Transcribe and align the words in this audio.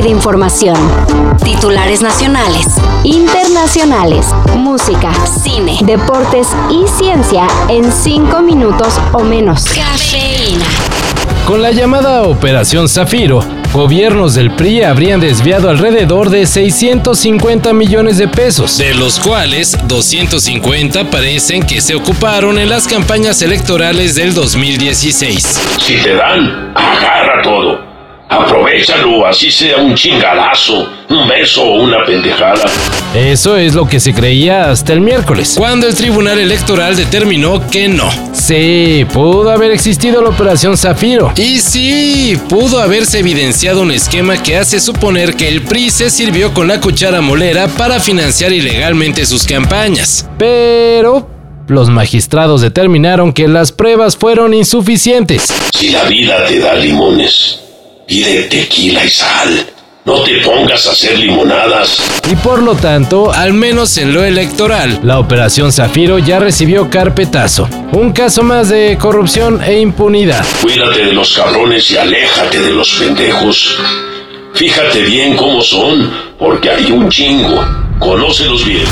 y 0.00 0.02
de 0.02 0.08
información. 0.08 0.76
Titulares 1.44 2.00
nacionales, 2.00 2.66
internacionales, 3.04 4.26
música, 4.56 5.12
cine, 5.26 5.78
deportes 5.82 6.48
y 6.70 6.86
ciencia 6.88 7.46
en 7.68 7.90
5 7.92 8.40
minutos 8.42 8.94
o 9.12 9.20
menos. 9.20 9.64
Cafeína. 9.64 10.64
Con 11.46 11.62
la 11.62 11.72
llamada 11.72 12.22
Operación 12.22 12.88
Zafiro, 12.88 13.40
gobiernos 13.72 14.34
del 14.34 14.52
PRI 14.52 14.84
habrían 14.84 15.20
desviado 15.20 15.68
alrededor 15.68 16.30
de 16.30 16.46
650 16.46 17.72
millones 17.72 18.18
de 18.18 18.28
pesos, 18.28 18.78
de 18.78 18.94
los 18.94 19.18
cuales 19.18 19.76
250 19.86 21.10
parecen 21.10 21.62
que 21.64 21.80
se 21.80 21.94
ocuparon 21.94 22.58
en 22.58 22.68
las 22.68 22.86
campañas 22.86 23.42
electorales 23.42 24.14
del 24.14 24.34
2016. 24.34 25.60
Si 25.78 25.96
te 26.02 26.14
dan, 26.14 26.72
agarra 26.76 27.42
todo. 27.42 27.89
Aprovechalo, 28.30 29.26
así 29.26 29.50
sea 29.50 29.78
un 29.78 29.96
chingadazo, 29.96 30.88
un 31.08 31.26
beso 31.26 31.64
o 31.64 31.82
una 31.82 32.04
pendejada. 32.04 32.64
Eso 33.12 33.56
es 33.56 33.74
lo 33.74 33.88
que 33.88 33.98
se 33.98 34.14
creía 34.14 34.70
hasta 34.70 34.92
el 34.92 35.00
miércoles, 35.00 35.56
cuando 35.58 35.88
el 35.88 35.96
Tribunal 35.96 36.38
Electoral 36.38 36.94
determinó 36.94 37.68
que 37.68 37.88
no. 37.88 38.08
Sí, 38.32 39.04
pudo 39.12 39.50
haber 39.50 39.72
existido 39.72 40.22
la 40.22 40.28
Operación 40.28 40.76
Zafiro. 40.76 41.32
Y 41.36 41.58
sí, 41.58 42.38
pudo 42.48 42.80
haberse 42.80 43.18
evidenciado 43.18 43.82
un 43.82 43.90
esquema 43.90 44.40
que 44.40 44.56
hace 44.56 44.78
suponer 44.78 45.34
que 45.34 45.48
el 45.48 45.62
PRI 45.62 45.90
se 45.90 46.08
sirvió 46.08 46.54
con 46.54 46.68
la 46.68 46.80
cuchara 46.80 47.20
molera 47.20 47.66
para 47.66 47.98
financiar 47.98 48.52
ilegalmente 48.52 49.26
sus 49.26 49.44
campañas. 49.44 50.28
Pero 50.38 51.28
los 51.66 51.90
magistrados 51.90 52.60
determinaron 52.60 53.32
que 53.32 53.48
las 53.48 53.72
pruebas 53.72 54.16
fueron 54.16 54.54
insuficientes. 54.54 55.52
Si 55.76 55.90
la 55.90 56.04
vida 56.04 56.44
te 56.46 56.60
da 56.60 56.74
limones, 56.74 57.60
pide 58.10 58.42
tequila 58.48 59.04
y 59.04 59.08
sal. 59.08 59.66
No 60.04 60.22
te 60.22 60.40
pongas 60.40 60.84
a 60.88 60.90
hacer 60.90 61.16
limonadas. 61.16 62.02
Y 62.28 62.34
por 62.34 62.60
lo 62.60 62.74
tanto, 62.74 63.32
al 63.32 63.52
menos 63.52 63.96
en 63.98 64.12
lo 64.12 64.24
electoral, 64.24 64.98
la 65.04 65.20
Operación 65.20 65.72
Zafiro 65.72 66.18
ya 66.18 66.40
recibió 66.40 66.90
carpetazo. 66.90 67.68
Un 67.92 68.10
caso 68.10 68.42
más 68.42 68.68
de 68.68 68.98
corrupción 69.00 69.62
e 69.62 69.78
impunidad. 69.78 70.44
Cuídate 70.60 71.04
de 71.04 71.12
los 71.12 71.32
cabrones 71.34 71.88
y 71.92 71.98
aléjate 71.98 72.58
de 72.58 72.72
los 72.72 72.90
pendejos. 72.94 73.78
Fíjate 74.54 75.02
bien 75.02 75.36
cómo 75.36 75.62
son, 75.62 76.10
porque 76.36 76.68
hay 76.68 76.90
un 76.90 77.08
chingo. 77.10 77.64
Conócelos 78.00 78.64
bien. 78.64 78.86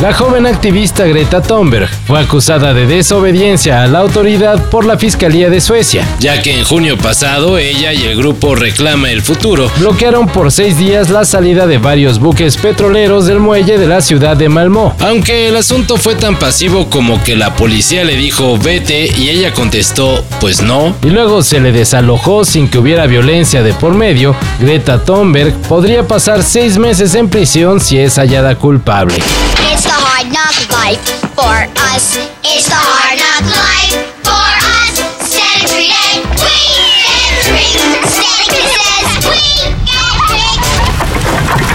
La 0.00 0.14
joven 0.14 0.46
activista 0.46 1.04
Greta 1.04 1.42
Thunberg 1.42 1.90
fue 2.06 2.18
acusada 2.20 2.72
de 2.72 2.86
desobediencia 2.86 3.82
a 3.82 3.86
la 3.86 3.98
autoridad 3.98 4.70
por 4.70 4.86
la 4.86 4.96
Fiscalía 4.96 5.50
de 5.50 5.60
Suecia, 5.60 6.08
ya 6.18 6.40
que 6.40 6.58
en 6.58 6.64
junio 6.64 6.96
pasado 6.96 7.58
ella 7.58 7.92
y 7.92 8.04
el 8.04 8.16
grupo 8.16 8.54
Reclama 8.54 9.10
el 9.10 9.20
Futuro 9.20 9.70
bloquearon 9.76 10.26
por 10.26 10.52
seis 10.52 10.78
días 10.78 11.10
la 11.10 11.26
salida 11.26 11.66
de 11.66 11.76
varios 11.76 12.18
buques 12.18 12.56
petroleros 12.56 13.26
del 13.26 13.40
muelle 13.40 13.76
de 13.76 13.86
la 13.86 14.00
ciudad 14.00 14.38
de 14.38 14.48
Malmö. 14.48 14.92
Aunque 15.00 15.48
el 15.48 15.56
asunto 15.56 15.98
fue 15.98 16.14
tan 16.14 16.38
pasivo 16.38 16.88
como 16.88 17.22
que 17.22 17.36
la 17.36 17.54
policía 17.54 18.02
le 18.02 18.16
dijo 18.16 18.56
vete 18.56 19.12
y 19.18 19.28
ella 19.28 19.52
contestó 19.52 20.24
pues 20.40 20.62
no, 20.62 20.96
y 21.02 21.10
luego 21.10 21.42
se 21.42 21.60
le 21.60 21.72
desalojó 21.72 22.46
sin 22.46 22.68
que 22.68 22.78
hubiera 22.78 23.06
violencia 23.06 23.62
de 23.62 23.74
por 23.74 23.92
medio, 23.92 24.34
Greta 24.60 25.04
Thunberg 25.04 25.52
podría 25.68 26.08
pasar 26.08 26.42
seis 26.42 26.78
meses 26.78 27.14
en 27.14 27.28
prisión 27.28 27.80
si 27.80 27.98
es 27.98 28.16
hallada 28.16 28.54
culpable. 28.54 29.16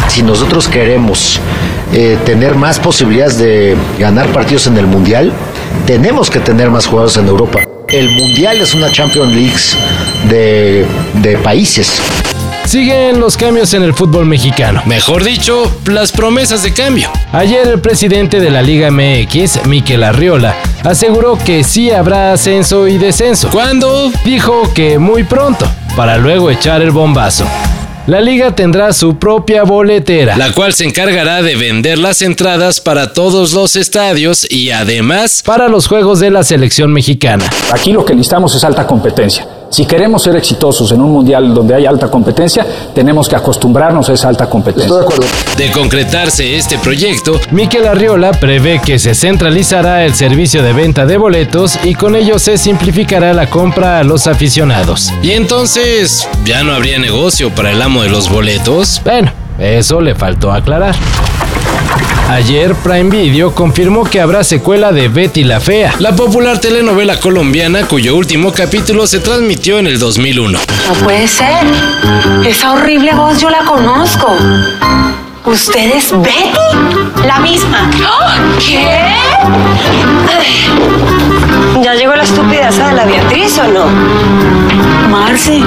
Si 0.10 0.22
nosotros 0.22 0.68
queremos 0.68 1.40
eh, 1.92 2.18
tener 2.26 2.56
más 2.56 2.80
posibilidades 2.80 3.38
de 3.38 3.76
ganar 4.00 4.28
partidos 4.28 4.68
en 4.68 4.78
el 4.78 4.88
Mundial, 4.88 5.34
tenemos 5.86 6.30
que 6.30 6.40
tener 6.40 6.70
más 6.70 6.86
jugadores 6.86 7.18
en 7.18 7.28
Europa. 7.28 7.64
El 7.90 8.12
Mundial 8.12 8.62
es 8.62 8.74
una 8.74 8.92
Champions 8.92 9.34
League 9.34 10.86
de 11.22 11.38
países. 11.44 12.00
Siguen 12.66 13.20
los 13.20 13.38
cambios 13.38 13.74
en 13.76 13.84
el 13.84 13.94
fútbol 13.94 14.26
mexicano. 14.26 14.82
Mejor 14.86 15.24
dicho, 15.24 15.72
las 15.86 16.12
promesas 16.12 16.64
de 16.64 16.74
cambio. 16.74 17.10
Ayer 17.32 17.68
el 17.68 17.80
presidente 17.80 18.40
de 18.40 18.50
la 18.50 18.64
Liga 18.64 18.90
MX, 18.90 19.68
Miquel 19.68 20.04
Arriola, 20.04 20.56
aseguró 20.84 21.38
que 21.38 21.64
sí 21.64 21.92
habrá 21.92 22.34
ascenso 22.34 22.88
y 22.88 22.98
descenso. 22.98 23.50
Cuando 23.52 24.12
dijo 24.26 24.74
que 24.74 24.98
muy 24.98 25.24
pronto, 25.24 25.68
para 25.96 26.18
luego 26.18 26.50
echar 26.50 26.82
el 26.82 26.90
bombazo. 26.90 27.46
La 28.08 28.20
liga 28.22 28.56
tendrá 28.56 28.94
su 28.94 29.18
propia 29.18 29.64
boletera, 29.64 30.36
la 30.36 30.52
cual 30.52 30.74
se 30.74 30.86
encargará 30.86 31.42
de 31.42 31.56
vender 31.56 31.98
las 31.98 32.22
entradas 32.22 32.80
para 32.80 33.14
todos 33.14 33.54
los 33.54 33.76
estadios 33.76 34.46
y 34.50 34.70
además 34.70 35.42
para 35.44 35.70
los 35.70 35.88
juegos 35.88 36.20
de 36.20 36.30
la 36.30 36.44
selección 36.44 36.94
mexicana. 36.94 37.50
Aquí 37.72 37.92
lo 37.94 38.06
que 38.06 38.14
necesitamos 38.14 38.54
es 38.54 38.64
alta 38.64 38.86
competencia. 38.86 39.48
Si 39.76 39.86
queremos 39.86 40.24
ser 40.24 40.38
exitosos 40.38 40.90
en 40.94 41.02
un 41.02 41.12
mundial 41.12 41.54
donde 41.54 41.76
hay 41.76 41.86
alta 41.86 42.10
competencia, 42.10 42.66
tenemos 42.94 43.28
que 43.28 43.36
acostumbrarnos 43.36 44.08
a 44.08 44.14
esa 44.14 44.30
alta 44.30 44.48
competencia. 44.48 44.90
De 45.58 45.70
concretarse 45.70 46.56
este 46.56 46.80
proyecto, 46.80 47.42
Miquel 47.52 47.86
Arriola 47.86 48.32
prevé 48.32 48.80
que 48.80 48.98
se 49.00 49.14
centralizará 49.14 50.06
el 50.06 50.16
servicio 50.16 50.64
de 50.64 50.72
venta 50.72 51.06
de 51.06 51.18
boletos 51.18 51.78
y 51.84 51.94
con 51.94 52.16
ello 52.16 52.40
se 52.40 52.58
simplificará 52.58 53.34
la 53.34 53.50
compra 53.50 54.00
a 54.00 54.06
los 54.06 54.28
aficionados. 54.28 55.12
Y 55.22 55.32
entonces, 55.32 56.26
¿ya 56.46 56.64
no 56.64 56.72
habría 56.72 56.98
negocio 56.98 57.54
para 57.54 57.72
el 57.72 57.82
amo 57.82 58.04
de 58.04 58.08
los 58.08 58.30
boletos? 58.30 59.02
Bueno, 59.04 59.34
eso 59.60 60.02
le 60.02 60.16
faltó 60.16 60.52
aclarar. 60.52 60.96
Ayer 62.30 62.74
Prime 62.76 63.10
Video 63.10 63.54
confirmó 63.54 64.04
que 64.04 64.20
habrá 64.20 64.44
secuela 64.44 64.92
de 64.92 65.10
Betty 65.10 65.44
la 65.44 65.60
Fea, 65.60 65.94
la 66.00 66.16
popular 66.16 66.60
telenovela 66.60 67.20
colombiana 67.20 67.86
cuyo 67.86 68.16
último 68.16 68.52
capítulo 68.52 69.06
se 69.06 69.20
transmitió 69.20 69.78
en 69.78 69.88
el 69.88 70.00
2001. 70.00 70.60
No 70.88 70.94
puede 71.04 71.28
ser. 71.28 71.66
Esa 72.46 72.74
horrible 72.74 73.14
voz 73.14 73.40
yo 73.40 73.50
la 73.50 73.64
conozco. 73.64 74.36
¿Usted 75.46 75.92
es 75.96 76.12
Betty? 76.12 77.26
La 77.28 77.40
misma. 77.40 77.92
¿Qué? 78.60 79.16
¿Ya 81.84 81.94
llegó 81.94 82.16
la 82.16 82.24
estúpida 82.24 82.70
esa 82.70 82.88
de 82.88 82.96
la 82.96 83.06
Beatriz 83.06 83.60
o 83.60 83.68
no? 83.68 83.86
Marce, 85.12 85.62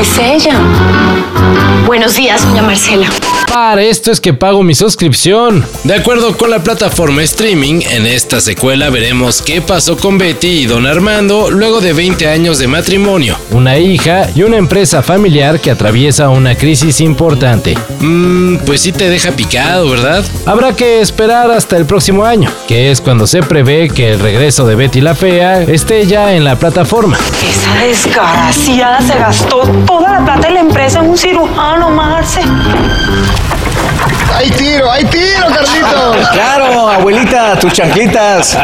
es 0.00 0.18
ella. 0.18 0.54
Buenos 1.86 2.16
días, 2.16 2.42
doña 2.46 2.62
Marcela. 2.62 3.06
Para 3.52 3.82
esto 3.82 4.12
es 4.12 4.20
que 4.20 4.32
pago 4.32 4.62
mi 4.62 4.76
suscripción. 4.76 5.66
De 5.82 5.94
acuerdo 5.94 6.38
con 6.38 6.50
la 6.50 6.62
plataforma 6.62 7.20
streaming, 7.24 7.80
en 7.90 8.06
esta 8.06 8.40
secuela 8.40 8.90
veremos 8.90 9.42
qué 9.42 9.60
pasó 9.60 9.96
con 9.96 10.18
Betty 10.18 10.46
y 10.46 10.66
Don 10.66 10.86
Armando 10.86 11.50
luego 11.50 11.80
de 11.80 11.92
20 11.92 12.28
años 12.28 12.60
de 12.60 12.68
matrimonio, 12.68 13.36
una 13.50 13.76
hija 13.76 14.28
y 14.36 14.44
una 14.44 14.56
empresa 14.56 15.02
familiar 15.02 15.58
que 15.58 15.72
atraviesa 15.72 16.28
una 16.28 16.54
crisis 16.54 17.00
importante. 17.00 17.76
Mmm, 17.98 18.58
pues 18.58 18.82
sí 18.82 18.92
te 18.92 19.10
deja 19.10 19.32
picado, 19.32 19.90
¿verdad? 19.90 20.24
Habrá 20.46 20.76
que 20.76 21.00
esperar 21.00 21.50
hasta 21.50 21.76
el 21.76 21.86
próximo 21.86 22.24
año, 22.24 22.52
que 22.68 22.92
es 22.92 23.00
cuando 23.00 23.26
se 23.26 23.42
prevé 23.42 23.88
que 23.88 24.12
el 24.12 24.20
regreso 24.20 24.64
de 24.64 24.76
Betty 24.76 25.00
la 25.00 25.16
Fea 25.16 25.62
esté 25.62 26.06
ya 26.06 26.34
en 26.34 26.44
la 26.44 26.56
plataforma. 26.56 27.18
Esa 27.42 27.84
desgraciada 27.84 29.00
se 29.00 29.18
gastó 29.18 29.62
toda 29.88 30.20
la 30.20 30.24
plata 30.24 30.46
de 30.46 30.54
la 30.54 30.60
empresa 30.60 31.00
en 31.00 31.10
un 31.10 31.18
cirujano, 31.18 31.90
Marce. 31.90 32.42
¡Hay 34.34 34.50
tiro! 34.50 34.90
¡Hay 34.90 35.04
tiro, 35.04 35.46
Carlito! 35.46 36.30
Claro, 36.32 36.88
abuelita, 36.88 37.58
tus 37.58 37.72
chanclitas. 37.72 38.56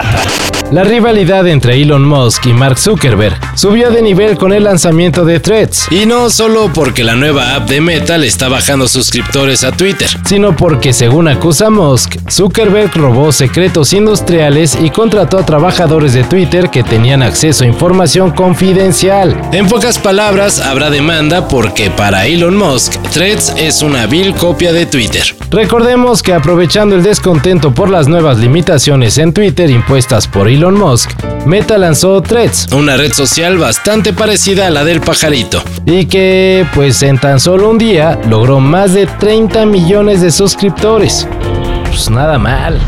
La 0.72 0.82
rivalidad 0.82 1.46
entre 1.46 1.80
Elon 1.80 2.04
Musk 2.04 2.46
y 2.46 2.52
Mark 2.52 2.76
Zuckerberg 2.76 3.38
subió 3.54 3.90
de 3.92 4.02
nivel 4.02 4.36
con 4.36 4.52
el 4.52 4.64
lanzamiento 4.64 5.24
de 5.24 5.38
Threads. 5.38 5.86
Y 5.92 6.06
no 6.06 6.28
solo 6.28 6.72
porque 6.74 7.04
la 7.04 7.14
nueva 7.14 7.54
app 7.54 7.68
de 7.68 7.80
Meta 7.80 8.18
le 8.18 8.26
está 8.26 8.48
bajando 8.48 8.88
suscriptores 8.88 9.62
a 9.62 9.70
Twitter, 9.70 10.08
sino 10.24 10.56
porque 10.56 10.92
según 10.92 11.28
acusa 11.28 11.70
Musk, 11.70 12.16
Zuckerberg 12.28 12.92
robó 12.96 13.30
secretos 13.30 13.92
industriales 13.92 14.76
y 14.80 14.90
contrató 14.90 15.38
a 15.38 15.46
trabajadores 15.46 16.14
de 16.14 16.24
Twitter 16.24 16.68
que 16.68 16.82
tenían 16.82 17.22
acceso 17.22 17.62
a 17.62 17.68
información 17.68 18.32
confidencial. 18.32 19.40
En 19.52 19.68
pocas 19.68 20.00
palabras, 20.00 20.58
habrá 20.58 20.90
demanda 20.90 21.46
porque 21.46 21.90
para 21.90 22.26
Elon 22.26 22.56
Musk, 22.56 23.00
Threads 23.12 23.54
es 23.56 23.82
una 23.82 24.06
vil 24.06 24.34
copia 24.34 24.72
de 24.72 24.86
Twitter. 24.86 25.22
Recordemos 25.50 26.24
que 26.24 26.32
aprovechando 26.32 26.96
el 26.96 27.04
descontento 27.04 27.72
por 27.72 27.88
las 27.88 28.08
nuevas 28.08 28.38
limitaciones 28.38 29.16
en 29.18 29.32
Twitter 29.32 29.70
impuestas 29.70 30.26
por 30.26 30.48
Elon 30.56 30.78
Musk, 30.78 31.10
Meta 31.44 31.76
lanzó 31.76 32.22
Threads, 32.22 32.68
una 32.72 32.96
red 32.96 33.12
social 33.12 33.58
bastante 33.58 34.14
parecida 34.14 34.66
a 34.66 34.70
la 34.70 34.84
del 34.84 35.02
pajarito, 35.02 35.62
y 35.84 36.06
que, 36.06 36.66
pues 36.74 37.02
en 37.02 37.18
tan 37.18 37.40
solo 37.40 37.68
un 37.68 37.76
día, 37.76 38.18
logró 38.26 38.58
más 38.58 38.94
de 38.94 39.06
30 39.06 39.66
millones 39.66 40.22
de 40.22 40.32
suscriptores. 40.32 41.28
Pues 41.88 42.08
nada 42.08 42.38
mal. 42.38 42.80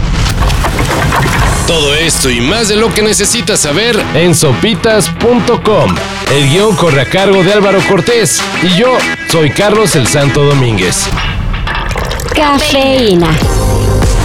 Todo 1.67 1.95
esto 1.95 2.31
y 2.31 2.41
más 2.41 2.69
de 2.69 2.77
lo 2.77 2.91
que 2.95 3.03
necesitas 3.03 3.61
saber 3.61 4.03
en 4.15 4.35
sopitas.com. 4.35 5.95
El 6.35 6.49
guion 6.49 6.75
corre 6.75 7.03
a 7.03 7.05
cargo 7.05 7.45
de 7.45 7.53
Álvaro 7.53 7.81
Cortés 7.87 8.43
y 8.63 8.79
yo 8.79 8.97
soy 9.31 9.51
Carlos 9.51 9.95
el 9.95 10.07
Santo 10.07 10.43
Domínguez. 10.43 11.07
Cafeína. 12.35 13.29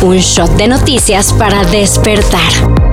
Un 0.01 0.17
shot 0.19 0.55
de 0.55 0.69
noticias 0.69 1.33
para 1.33 1.65
despertar. 1.65 2.92